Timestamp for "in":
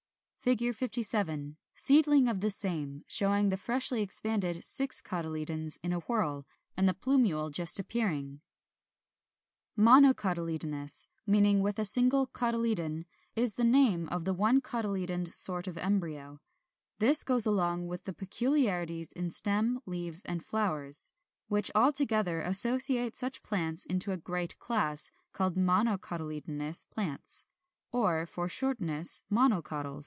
5.83-5.93, 19.11-19.29